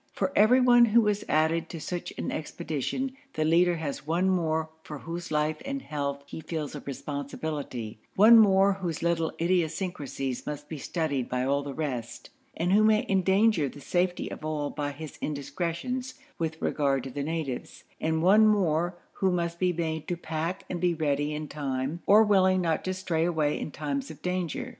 For 0.13 0.31
everyone 0.35 0.85
who 0.85 1.07
is 1.07 1.23
added 1.29 1.69
to 1.69 1.79
such 1.79 2.11
an 2.17 2.31
expedition, 2.31 3.11
the 3.33 3.45
leader 3.45 3.75
has 3.75 4.07
one 4.07 4.31
more 4.31 4.71
for 4.81 4.97
whose 4.97 5.29
life 5.29 5.61
and 5.63 5.79
health 5.79 6.23
he 6.25 6.41
feels 6.41 6.73
a 6.73 6.79
responsibility, 6.79 7.99
one 8.15 8.39
more 8.39 8.73
whose 8.73 9.03
little 9.03 9.31
idiosyncrasies 9.39 10.47
must 10.47 10.67
be 10.67 10.79
studied 10.79 11.29
by 11.29 11.43
all 11.45 11.61
the 11.61 11.75
rest, 11.75 12.31
and 12.57 12.73
who 12.73 12.83
may 12.83 13.05
endanger 13.07 13.69
the 13.69 13.79
safety 13.79 14.27
of 14.31 14.43
all 14.43 14.71
by 14.71 14.91
his 14.91 15.19
indiscretions 15.21 16.15
with 16.39 16.59
regard 16.59 17.03
to 17.03 17.11
the 17.11 17.21
natives, 17.21 17.83
and 17.99 18.23
one 18.23 18.47
more 18.47 18.97
who 19.13 19.29
must 19.29 19.59
be 19.59 19.71
made 19.71 20.07
to 20.07 20.17
pack 20.17 20.65
and 20.67 20.81
be 20.81 20.95
ready 20.95 21.31
in 21.31 21.47
time, 21.47 22.01
or 22.07 22.23
willing 22.23 22.59
not 22.59 22.83
to 22.83 22.91
stray 22.95 23.23
away 23.23 23.59
in 23.59 23.69
times 23.69 24.09
of 24.09 24.19
danger. 24.23 24.69